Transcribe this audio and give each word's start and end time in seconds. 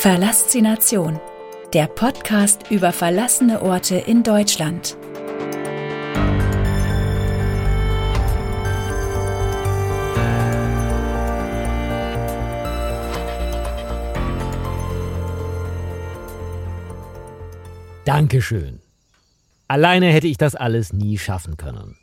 Verlassination, 0.00 1.20
der 1.74 1.86
Podcast 1.86 2.70
über 2.70 2.90
verlassene 2.90 3.60
Orte 3.60 3.96
in 3.96 4.22
Deutschland. 4.22 4.96
Dankeschön. 18.06 18.80
Alleine 19.68 20.06
hätte 20.06 20.28
ich 20.28 20.38
das 20.38 20.54
alles 20.54 20.94
nie 20.94 21.18
schaffen 21.18 21.58
können. 21.58 21.98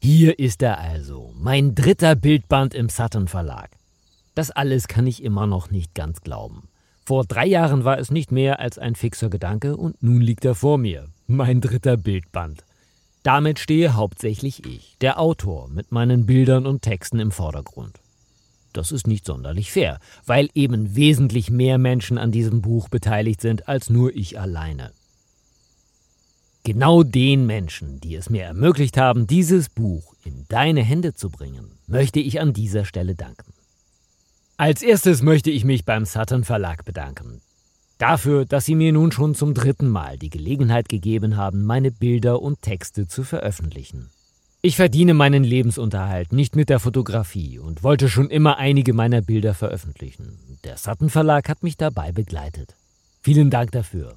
Hier 0.00 0.38
ist 0.38 0.62
er 0.62 0.78
also, 0.78 1.34
mein 1.34 1.74
dritter 1.74 2.14
Bildband 2.14 2.74
im 2.74 2.88
Sutton 2.88 3.26
Verlag. 3.26 3.70
Das 4.36 4.52
alles 4.52 4.86
kann 4.86 5.08
ich 5.08 5.24
immer 5.24 5.48
noch 5.48 5.72
nicht 5.72 5.96
ganz 5.96 6.20
glauben. 6.20 6.68
Vor 7.04 7.24
drei 7.24 7.46
Jahren 7.46 7.84
war 7.84 7.98
es 7.98 8.10
nicht 8.10 8.30
mehr 8.30 8.60
als 8.60 8.78
ein 8.78 8.94
fixer 8.94 9.28
Gedanke 9.28 9.76
und 9.76 10.00
nun 10.02 10.20
liegt 10.20 10.44
er 10.44 10.54
vor 10.54 10.78
mir, 10.78 11.08
mein 11.26 11.60
dritter 11.60 11.96
Bildband. 11.96 12.64
Damit 13.24 13.58
stehe 13.58 13.94
hauptsächlich 13.94 14.64
ich, 14.66 14.96
der 15.00 15.18
Autor, 15.18 15.68
mit 15.68 15.92
meinen 15.92 16.26
Bildern 16.26 16.66
und 16.66 16.82
Texten 16.82 17.18
im 17.18 17.30
Vordergrund. 17.32 18.00
Das 18.72 18.90
ist 18.90 19.06
nicht 19.06 19.26
sonderlich 19.26 19.70
fair, 19.70 19.98
weil 20.26 20.48
eben 20.54 20.96
wesentlich 20.96 21.50
mehr 21.50 21.78
Menschen 21.78 22.18
an 22.18 22.32
diesem 22.32 22.62
Buch 22.62 22.88
beteiligt 22.88 23.40
sind 23.40 23.68
als 23.68 23.90
nur 23.90 24.14
ich 24.14 24.40
alleine. 24.40 24.92
Genau 26.64 27.02
den 27.02 27.46
Menschen, 27.46 28.00
die 28.00 28.14
es 28.14 28.30
mir 28.30 28.44
ermöglicht 28.44 28.96
haben, 28.96 29.26
dieses 29.26 29.68
Buch 29.68 30.14
in 30.24 30.46
deine 30.48 30.82
Hände 30.82 31.14
zu 31.14 31.28
bringen, 31.28 31.72
möchte 31.88 32.20
ich 32.20 32.40
an 32.40 32.52
dieser 32.52 32.84
Stelle 32.84 33.16
danken. 33.16 33.52
Als 34.62 34.80
erstes 34.80 35.22
möchte 35.22 35.50
ich 35.50 35.64
mich 35.64 35.84
beim 35.84 36.04
Sutton 36.04 36.44
Verlag 36.44 36.84
bedanken. 36.84 37.40
Dafür, 37.98 38.44
dass 38.44 38.64
sie 38.64 38.76
mir 38.76 38.92
nun 38.92 39.10
schon 39.10 39.34
zum 39.34 39.54
dritten 39.54 39.88
Mal 39.88 40.18
die 40.18 40.30
Gelegenheit 40.30 40.88
gegeben 40.88 41.36
haben, 41.36 41.64
meine 41.64 41.90
Bilder 41.90 42.40
und 42.40 42.62
Texte 42.62 43.08
zu 43.08 43.24
veröffentlichen. 43.24 44.10
Ich 44.60 44.76
verdiene 44.76 45.14
meinen 45.14 45.42
Lebensunterhalt 45.42 46.32
nicht 46.32 46.54
mit 46.54 46.68
der 46.68 46.78
Fotografie 46.78 47.58
und 47.58 47.82
wollte 47.82 48.08
schon 48.08 48.30
immer 48.30 48.56
einige 48.56 48.92
meiner 48.92 49.20
Bilder 49.20 49.52
veröffentlichen. 49.52 50.38
Der 50.62 50.76
Sutton 50.76 51.10
Verlag 51.10 51.48
hat 51.48 51.64
mich 51.64 51.76
dabei 51.76 52.12
begleitet. 52.12 52.76
Vielen 53.20 53.50
Dank 53.50 53.72
dafür. 53.72 54.14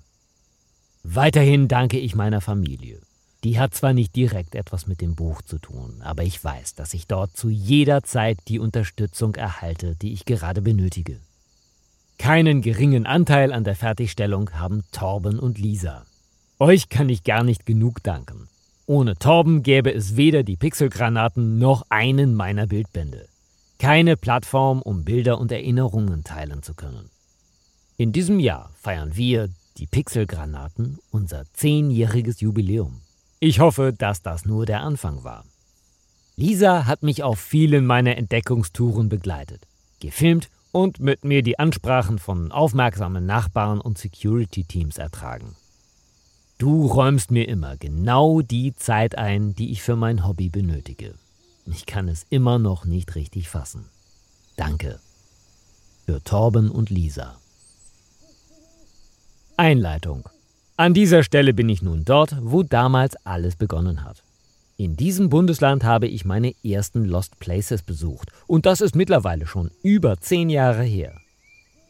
Weiterhin 1.02 1.68
danke 1.68 1.98
ich 1.98 2.14
meiner 2.14 2.40
Familie. 2.40 3.02
Die 3.46 3.60
hat 3.60 3.76
zwar 3.76 3.94
nicht 3.94 4.16
direkt 4.16 4.56
etwas 4.56 4.88
mit 4.88 5.02
dem 5.02 5.14
Buch 5.14 5.44
zu 5.44 5.60
tun, 5.60 6.02
aber 6.02 6.24
ich 6.24 6.44
weiß, 6.44 6.74
dass 6.74 6.96
ich 6.96 7.06
dort 7.06 7.38
zu 7.38 7.48
jeder 7.48 8.02
Zeit 8.02 8.40
die 8.48 8.58
Unterstützung 8.58 9.36
erhalte, 9.36 9.96
die 10.02 10.14
ich 10.14 10.26
gerade 10.26 10.64
benötige. 10.64 11.20
Keinen 12.18 12.64
geringen 12.64 13.06
Anteil 13.06 13.54
an 13.54 13.64
der 13.64 13.76
Fertigstellung 13.76 14.50
haben 14.54 14.84
Torben 14.92 15.38
und 15.38 15.60
Lisa. 15.60 16.08
Euch 16.58 16.90
kann 16.90 17.08
ich 17.08 17.24
gar 17.24 17.44
nicht 17.44 17.68
genug 17.68 18.02
danken. 18.02 18.48
Ohne 18.88 19.16
Torben 19.16 19.62
gäbe 19.62 19.94
es 19.94 20.16
weder 20.16 20.42
die 20.42 20.56
Pixelgranaten 20.56 21.60
noch 21.60 21.84
einen 21.90 22.34
meiner 22.34 22.66
Bildbände. 22.66 23.28
Keine 23.78 24.18
Plattform, 24.18 24.82
um 24.82 25.04
Bilder 25.04 25.40
und 25.40 25.52
Erinnerungen 25.52 26.24
teilen 26.24 26.64
zu 26.64 26.74
können. 26.74 27.12
In 27.96 28.12
diesem 28.12 28.40
Jahr 28.40 28.72
feiern 28.82 29.16
wir, 29.16 29.50
die 29.78 29.86
Pixelgranaten, 29.86 30.98
unser 31.12 31.44
zehnjähriges 31.54 32.42
Jubiläum. 32.42 33.05
Ich 33.40 33.60
hoffe, 33.60 33.94
dass 33.94 34.22
das 34.22 34.46
nur 34.46 34.66
der 34.66 34.82
Anfang 34.82 35.24
war. 35.24 35.46
Lisa 36.38 36.86
hat 36.86 37.04
mich 37.04 37.24
auf 37.24 37.40
vielen 37.40 37.86
meiner 37.86 38.18
Entdeckungstouren 38.18 39.10
begleitet, 39.10 39.68
gefilmt 40.00 40.50
und 40.72 41.00
mit 41.00 41.24
mir 41.24 41.42
die 41.42 41.60
Ansprachen 41.60 42.20
von 42.20 42.52
aufmerksamen 42.52 43.26
Nachbarn 43.26 43.80
und 43.80 43.98
Security-Teams 43.98 44.98
ertragen. 44.98 45.56
Du 46.58 46.86
räumst 46.88 47.32
mir 47.32 47.48
immer 47.48 47.78
genau 47.78 48.42
die 48.42 48.74
Zeit 48.76 49.18
ein, 49.18 49.56
die 49.56 49.72
ich 49.72 49.82
für 49.82 49.96
mein 49.96 50.26
Hobby 50.26 50.50
benötige. 50.50 51.16
Ich 51.66 51.86
kann 51.86 52.08
es 52.08 52.26
immer 52.30 52.60
noch 52.60 52.86
nicht 52.86 53.16
richtig 53.16 53.50
fassen. 53.50 53.86
Danke. 54.56 55.00
Für 56.06 56.24
Torben 56.24 56.70
und 56.70 56.90
Lisa. 56.90 57.38
Einleitung. 59.58 60.30
An 60.78 60.94
dieser 60.94 61.24
Stelle 61.24 61.54
bin 61.54 61.70
ich 61.70 61.82
nun 61.82 62.04
dort, 62.04 62.36
wo 62.42 62.62
damals 62.62 63.16
alles 63.26 63.56
begonnen 63.56 64.04
hat. 64.04 64.24
In 64.76 64.98
diesem 64.98 65.30
Bundesland 65.30 65.86
habe 65.86 66.06
ich 66.06 66.26
meine 66.26 66.54
ersten 66.66 67.06
Lost 67.06 67.40
Places 67.40 67.82
besucht 67.82 68.30
und 68.46 68.66
das 68.66 68.82
ist 68.82 68.94
mittlerweile 68.94 69.48
schon 69.48 69.72
über 69.84 70.18
zehn 70.20 70.50
Jahre 70.50 70.84
her. 70.84 71.14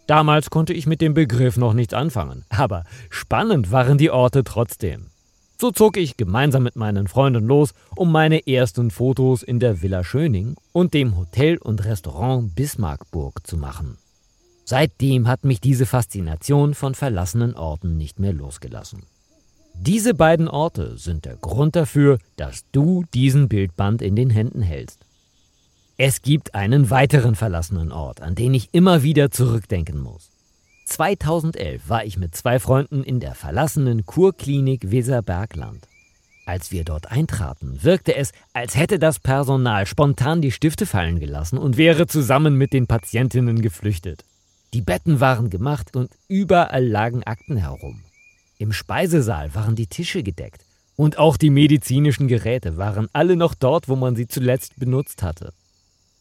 Damals 0.06 0.52
konnte 0.52 0.74
ich 0.74 0.86
mit 0.86 1.02
dem 1.02 1.16
Begriff 1.16 1.58
noch 1.58 1.74
nichts 1.74 1.96
anfangen, 1.96 2.46
aber 2.50 2.84
spannend 3.10 3.72
waren 3.72 3.98
die 3.98 4.12
Orte 4.12 4.44
trotzdem. 4.44 5.08
So 5.60 5.72
zog 5.72 5.98
ich 5.98 6.16
gemeinsam 6.16 6.62
mit 6.62 6.76
meinen 6.76 7.08
Freunden 7.08 7.48
los, 7.48 7.74
um 7.96 8.12
meine 8.12 8.46
ersten 8.46 8.92
Fotos 8.92 9.42
in 9.42 9.60
der 9.60 9.82
Villa 9.82 10.04
Schöning 10.04 10.58
und 10.74 10.94
dem 10.94 11.18
Hotel 11.18 11.58
und 11.58 11.86
Restaurant 11.86 12.54
Bismarckburg 12.54 13.48
zu 13.48 13.58
machen. 13.58 13.98
Seitdem 14.68 15.28
hat 15.28 15.46
mich 15.46 15.62
diese 15.62 15.86
Faszination 15.86 16.74
von 16.74 16.96
verlassenen 16.96 17.54
Orten 17.54 17.98
nicht 17.98 18.20
mehr 18.20 18.34
losgelassen. 18.34 19.04
Diese 19.76 20.16
beiden 20.16 20.48
Orte 20.48 20.98
sind 20.98 21.26
der 21.26 21.36
Grund 21.36 21.76
dafür, 21.76 22.18
dass 22.36 22.66
du 22.72 23.04
diesen 23.14 23.48
Bildband 23.48 24.02
in 24.02 24.16
den 24.16 24.32
Händen 24.32 24.64
hältst. 24.64 25.06
Es 25.98 26.24
gibt 26.24 26.56
einen 26.56 26.90
weiteren 26.90 27.36
verlassenen 27.36 27.92
Ort, 27.92 28.22
an 28.22 28.34
den 28.34 28.56
ich 28.56 28.70
immer 28.72 29.04
wieder 29.04 29.30
zurückdenken 29.30 30.00
muss. 30.00 30.32
2011 30.86 31.88
war 31.88 32.04
ich 32.04 32.18
mit 32.18 32.36
zwei 32.36 32.60
Freunden 32.60 33.04
in 33.04 33.20
der 33.20 33.36
verlassenen 33.36 34.06
Kurklinik 34.06 34.90
Weserbergland. 34.90 35.88
Als 36.48 36.72
wir 36.72 36.84
dort 36.84 37.12
eintraten, 37.12 37.80
wirkte 37.84 38.16
es, 38.16 38.32
als 38.54 38.76
hätte 38.76 38.98
das 38.98 39.20
Personal 39.20 39.86
spontan 39.86 40.42
die 40.42 40.52
Stifte 40.52 40.86
fallen 40.86 41.20
gelassen 41.20 41.58
und 41.58 41.78
wäre 41.78 42.08
zusammen 42.08 42.56
mit 42.56 42.74
den 42.74 42.88
Patientinnen 42.88 43.62
geflüchtet. 43.62 44.24
Die 44.76 44.82
Betten 44.82 45.22
waren 45.22 45.50
gemacht 45.50 45.96
und 45.96 46.12
überall 46.28 46.86
lagen 46.86 47.24
Akten 47.24 47.56
herum. 47.56 48.02
Im 48.58 48.74
Speisesaal 48.74 49.56
waren 49.56 49.78
die 49.78 49.88
Tische 49.88 50.22
gedeckt 50.22 50.66
und 50.98 51.18
auch 51.18 51.38
die 51.38 51.50
medizinischen 51.50 52.28
Geräte 52.28 52.76
waren 52.76 53.08
alle 53.14 53.38
noch 53.38 53.54
dort, 53.54 53.88
wo 53.88 53.96
man 53.96 54.18
sie 54.18 54.28
zuletzt 54.28 54.78
benutzt 54.78 55.24
hatte. 55.24 55.54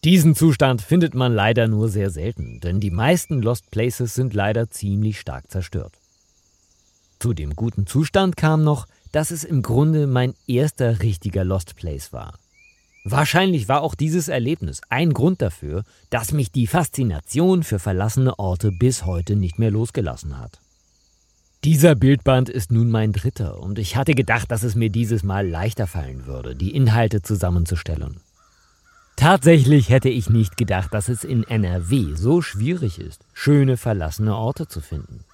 Diesen 0.05 0.37
Zustand 0.37 0.83
findet 0.83 1.17
man 1.17 1.35
leider 1.35 1.67
nur 1.67 1.89
sehr 1.89 2.11
selten, 2.11 2.61
denn 2.61 2.79
die 2.79 2.93
meisten 2.93 3.43
Lost 3.43 3.73
Places 3.73 4.15
sind 4.15 4.35
leider 4.35 4.71
ziemlich 4.71 5.19
stark 5.19 5.51
zerstört. 5.51 5.95
Zu 7.19 7.33
dem 7.33 7.57
guten 7.57 7.89
Zustand 7.89 8.37
kam 8.37 8.63
noch, 8.63 8.87
dass 9.11 9.33
es 9.33 9.43
im 9.43 9.63
Grunde 9.63 10.07
mein 10.07 10.33
erster 10.47 11.03
richtiger 11.03 11.43
Lost 11.43 11.75
Place 11.75 12.13
war. 12.13 12.39
Wahrscheinlich 13.07 13.69
war 13.69 13.83
auch 13.83 13.95
dieses 13.95 14.29
Erlebnis 14.29 14.81
ein 14.89 15.13
Grund 15.13 15.43
dafür, 15.43 15.85
dass 16.09 16.33
mich 16.33 16.51
die 16.51 16.67
Faszination 16.67 17.63
für 17.63 17.79
verlassene 17.79 18.39
Orte 18.39 18.73
bis 18.73 19.05
heute 19.05 19.37
nicht 19.37 19.59
mehr 19.59 19.71
losgelassen 19.71 20.39
hat. 20.39 20.59
Dieser 21.65 21.97
Bildband 21.97 22.49
ist 22.49 22.73
nun 22.73 22.91
mein 22.91 23.13
dritter 23.13 23.61
und 23.61 23.79
ich 23.79 23.97
hatte 23.97 24.15
gedacht, 24.15 24.51
dass 24.51 24.63
es 24.63 24.75
mir 24.75 24.89
dieses 24.89 25.23
Mal 25.23 25.47
leichter 25.47 25.87
fallen 25.87 26.25
würde, 26.25 26.57
die 26.57 26.75
Inhalte 26.75 27.21
zusammenzustellen. 27.21 28.21
Tatsächlich 29.17 29.91
hätte 29.91 30.09
ich 30.09 30.31
nicht 30.31 30.57
gedacht, 30.57 30.95
dass 30.95 31.11
es 31.11 31.25
in 31.25 31.45
NRW 31.45 32.15
so 32.15 32.41
schwierig 32.41 32.99
ist, 32.99 33.27
schöne 33.35 33.77
verlassene 33.77 34.35
Orte 34.35 34.67
zu 34.67 34.81
finden. 34.81 35.25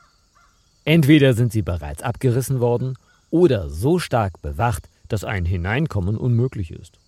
Entweder 0.85 1.35
sind 1.35 1.53
sie 1.53 1.63
bereits 1.63 2.03
abgerissen 2.03 2.59
worden 2.59 2.99
oder 3.31 3.71
so 3.71 4.01
stark 4.01 4.43
bewacht, 4.43 4.89
dass 5.09 5.23
ein 5.23 5.45
Hineinkommen 5.45 6.17
unmöglich 6.17 6.73
ist. 6.73 6.99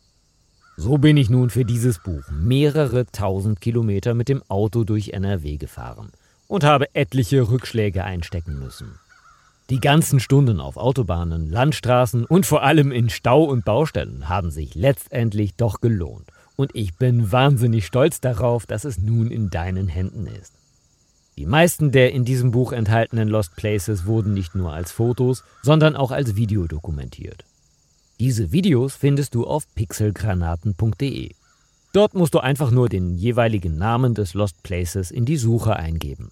So 0.77 0.97
bin 0.97 1.19
ich 1.19 1.29
nun 1.29 1.51
für 1.51 1.65
dieses 1.65 1.99
Buch 1.99 2.25
mehrere 2.31 3.05
tausend 3.07 3.61
Kilometer 3.61 4.15
mit 4.15 4.29
dem 4.29 4.43
Auto 4.49 4.85
durch 4.85 5.11
NRW 5.11 5.59
gefahren 5.59 6.11
und 6.49 6.65
habe 6.65 6.95
etliche 6.95 7.51
Rückschläge 7.51 8.05
einstecken 8.05 8.59
müssen. 8.59 8.99
Die 9.69 9.81
ganzen 9.81 10.19
Stunden 10.19 10.61
auf 10.61 10.77
Autobahnen, 10.77 11.51
Landstraßen 11.51 12.25
und 12.25 12.47
vor 12.47 12.63
allem 12.63 12.91
in 12.91 13.11
Stau 13.11 13.45
und 13.45 13.65
Baustellen 13.65 14.29
haben 14.29 14.51
sich 14.51 14.75
letztendlich 14.75 15.55
doch 15.57 15.81
gelohnt. 15.81 16.27
Und 16.57 16.71
ich 16.75 16.97
bin 16.97 17.33
wahnsinnig 17.33 17.87
stolz 17.87 18.21
darauf, 18.21 18.67
dass 18.67 18.85
es 18.85 18.99
nun 18.99 19.31
in 19.31 19.51
deinen 19.51 19.89
Händen 19.89 20.27
ist. 20.27 20.53
Die 21.39 21.47
meisten 21.47 21.93
der 21.93 22.13
in 22.13 22.25
diesem 22.25 22.51
Buch 22.51 22.73
enthaltenen 22.73 23.29
Lost 23.29 23.57
Places 23.57 24.05
wurden 24.05 24.35
nicht 24.35 24.55
nur 24.55 24.73
als 24.73 24.93
Fotos, 24.93 25.45
sondern 25.63 25.97
auch 25.97 26.11
als 26.11 26.37
Video 26.37 26.67
dokumentiert. 26.67 27.45
Diese 28.23 28.53
Videos 28.53 28.95
findest 28.95 29.35
du 29.35 29.47
auf 29.49 29.67
pixelgranaten.de. 29.75 31.35
Dort 31.93 32.15
musst 32.15 32.35
du 32.35 32.39
einfach 32.39 32.71
nur 32.71 32.89
den 32.89 33.17
jeweiligen 33.17 33.77
Namen 33.77 34.15
des 34.15 34.35
Lost 34.35 34.63
Places 34.63 35.11
in 35.11 35.25
die 35.25 35.37
Suche 35.37 35.75
eingeben. 35.75 36.31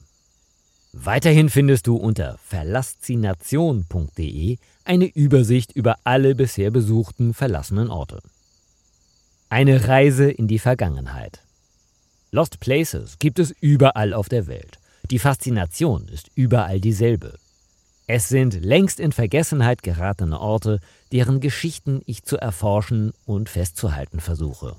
Weiterhin 0.92 1.48
findest 1.48 1.88
du 1.88 1.96
unter 1.96 2.38
verlassination.de 2.44 4.58
eine 4.84 5.06
Übersicht 5.06 5.72
über 5.72 5.96
alle 6.04 6.36
bisher 6.36 6.70
besuchten 6.70 7.34
verlassenen 7.34 7.90
Orte. 7.90 8.22
Eine 9.48 9.88
Reise 9.88 10.30
in 10.30 10.46
die 10.46 10.60
Vergangenheit. 10.60 11.40
Lost 12.30 12.60
Places 12.60 13.18
gibt 13.18 13.40
es 13.40 13.52
überall 13.60 14.14
auf 14.14 14.28
der 14.28 14.46
Welt. 14.46 14.78
Die 15.10 15.18
Faszination 15.18 16.06
ist 16.06 16.30
überall 16.36 16.78
dieselbe. 16.78 17.36
Es 18.12 18.28
sind 18.28 18.64
längst 18.64 18.98
in 18.98 19.12
Vergessenheit 19.12 19.84
geratene 19.84 20.40
Orte, 20.40 20.80
deren 21.12 21.38
Geschichten 21.38 22.02
ich 22.06 22.24
zu 22.24 22.38
erforschen 22.38 23.12
und 23.24 23.48
festzuhalten 23.48 24.18
versuche. 24.18 24.74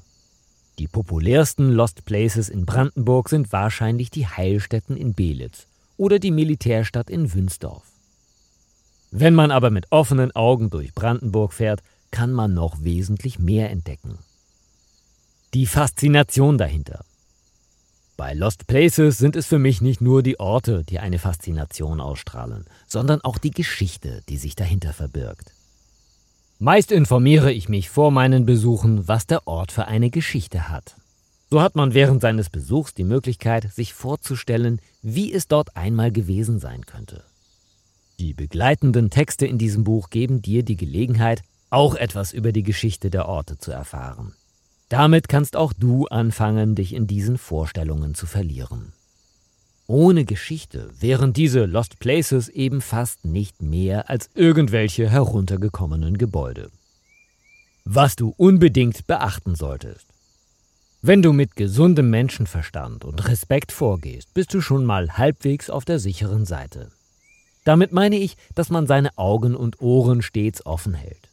Die 0.80 0.90
populärsten 0.90 1.70
Lost 1.70 2.04
Places 2.04 2.50
in 2.50 2.66
Brandenburg 2.66 3.30
sind 3.30 3.54
wahrscheinlich 3.54 4.12
die 4.12 4.28
Heilstätten 4.28 4.98
in 4.98 5.14
Belitz 5.14 5.68
oder 5.96 6.20
die 6.20 6.32
Militärstadt 6.32 7.10
in 7.10 7.34
Wünsdorf. 7.34 7.84
Wenn 9.12 9.34
man 9.34 9.52
aber 9.52 9.70
mit 9.70 9.90
offenen 9.94 10.36
Augen 10.36 10.70
durch 10.70 10.94
Brandenburg 10.94 11.54
fährt, 11.54 11.82
kann 12.12 12.34
man 12.34 12.54
noch 12.54 12.84
wesentlich 12.84 13.40
mehr 13.40 13.70
entdecken. 13.70 14.18
Die 15.54 15.68
Faszination 15.68 16.58
dahinter. 16.58 17.06
Bei 18.22 18.36
Lost 18.36 18.68
Places 18.68 19.18
sind 19.18 19.36
es 19.36 19.48
für 19.48 19.58
mich 19.58 19.82
nicht 19.82 20.00
nur 20.00 20.22
die 20.22 20.40
Orte, 20.40 20.84
die 20.88 21.00
eine 21.00 21.18
Faszination 21.18 22.00
ausstrahlen, 22.00 22.66
sondern 22.86 23.20
auch 23.22 23.40
die 23.40 23.50
Geschichte, 23.50 24.22
die 24.30 24.38
sich 24.38 24.56
dahinter 24.56 24.94
verbirgt. 24.94 25.56
Meist 26.60 26.92
informiere 26.92 27.52
ich 27.52 27.68
mich 27.68 27.90
vor 27.90 28.12
meinen 28.12 28.46
Besuchen, 28.46 29.08
was 29.08 29.26
der 29.26 29.48
Ort 29.48 29.72
für 29.72 29.88
eine 29.88 30.12
Geschichte 30.12 30.70
hat. 30.70 30.98
So 31.50 31.64
hat 31.64 31.76
man 31.76 31.96
während 31.96 32.22
seines 32.22 32.52
Besuchs 32.52 32.94
die 32.94 33.06
Möglichkeit, 33.06 33.74
sich 33.74 33.96
vorzustellen, 33.96 34.82
wie 35.02 35.34
es 35.34 35.48
dort 35.48 35.76
einmal 35.76 36.12
gewesen 36.12 36.60
sein 36.60 36.86
könnte. 36.86 37.24
Die 38.20 38.36
begleitenden 38.36 39.10
Texte 39.10 39.48
in 39.48 39.58
diesem 39.58 39.84
Buch 39.84 40.12
geben 40.12 40.44
dir 40.44 40.62
die 40.62 40.78
Gelegenheit, 40.78 41.42
auch 41.72 41.96
etwas 41.96 42.34
über 42.34 42.52
die 42.52 42.62
Geschichte 42.62 43.10
der 43.10 43.28
Orte 43.28 43.58
zu 43.58 43.72
erfahren. 43.72 44.36
Damit 44.92 45.30
kannst 45.30 45.56
auch 45.56 45.72
du 45.72 46.08
anfangen, 46.08 46.76
dich 46.76 46.94
in 46.94 47.08
diesen 47.08 47.38
Vorstellungen 47.38 48.14
zu 48.14 48.26
verlieren. 48.26 48.92
Ohne 49.88 50.26
Geschichte 50.26 50.90
wären 51.00 51.32
diese 51.32 51.64
Lost 51.64 52.00
Places 52.00 52.50
eben 52.50 52.82
fast 52.82 53.24
nicht 53.24 53.62
mehr 53.62 54.10
als 54.10 54.30
irgendwelche 54.36 55.10
heruntergekommenen 55.10 56.18
Gebäude. 56.18 56.72
Was 57.86 58.18
du 58.18 58.34
unbedingt 58.36 59.08
beachten 59.08 59.56
solltest. 59.56 60.08
Wenn 61.02 61.22
du 61.22 61.32
mit 61.32 61.56
gesundem 61.56 62.10
Menschenverstand 62.10 63.06
und 63.06 63.30
Respekt 63.30 63.72
vorgehst, 63.72 64.34
bist 64.34 64.54
du 64.54 64.60
schon 64.60 64.84
mal 64.84 65.18
halbwegs 65.18 65.70
auf 65.70 65.86
der 65.86 66.00
sicheren 66.00 66.44
Seite. 66.44 66.92
Damit 67.64 67.94
meine 67.94 68.18
ich, 68.18 68.36
dass 68.56 68.70
man 68.70 68.88
seine 68.88 69.18
Augen 69.18 69.56
und 69.56 69.80
Ohren 69.80 70.22
stets 70.22 70.66
offen 70.66 70.96
hält. 70.96 71.31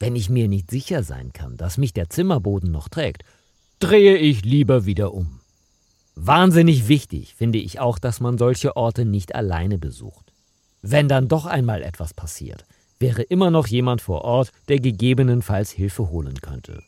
Wenn 0.00 0.16
ich 0.16 0.30
mir 0.30 0.48
nicht 0.48 0.70
sicher 0.70 1.02
sein 1.02 1.32
kann, 1.34 1.58
dass 1.58 1.78
mich 1.78 1.92
der 1.92 2.08
Zimmerboden 2.08 2.72
noch 2.72 2.88
trägt, 2.88 3.22
drehe 3.78 4.16
ich 4.16 4.44
lieber 4.44 4.86
wieder 4.86 5.12
um. 5.14 5.40
Wahnsinnig 6.16 6.88
wichtig 6.88 7.34
finde 7.34 7.58
ich 7.58 7.80
auch, 7.80 7.98
dass 7.98 8.18
man 8.18 8.38
solche 8.38 8.76
Orte 8.76 9.04
nicht 9.04 9.34
alleine 9.34 9.78
besucht. 9.78 10.32
Wenn 10.82 11.06
dann 11.06 11.28
doch 11.28 11.46
einmal 11.46 11.82
etwas 11.82 12.14
passiert, 12.14 12.64
wäre 12.98 13.22
immer 13.22 13.50
noch 13.50 13.66
jemand 13.66 14.00
vor 14.00 14.22
Ort, 14.24 14.52
der 14.68 14.80
gegebenenfalls 14.80 15.70
Hilfe 15.70 16.08
holen 16.10 16.40
könnte. 16.40 16.82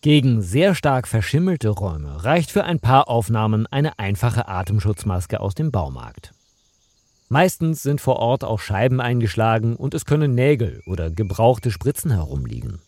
Gegen 0.00 0.42
sehr 0.42 0.74
stark 0.74 1.08
verschimmelte 1.08 1.70
Räume 1.70 2.24
reicht 2.24 2.50
für 2.50 2.64
ein 2.64 2.80
paar 2.80 3.08
Aufnahmen 3.08 3.66
eine 3.66 3.98
einfache 3.98 4.48
Atemschutzmaske 4.48 5.40
aus 5.40 5.54
dem 5.54 5.70
Baumarkt. 5.70 6.33
Meistens 7.28 7.82
sind 7.82 8.00
vor 8.00 8.16
Ort 8.16 8.44
auch 8.44 8.60
Scheiben 8.60 9.00
eingeschlagen 9.00 9.76
und 9.76 9.94
es 9.94 10.04
können 10.04 10.34
Nägel 10.34 10.82
oder 10.86 11.10
gebrauchte 11.10 11.70
Spritzen 11.70 12.10
herumliegen. 12.10 12.80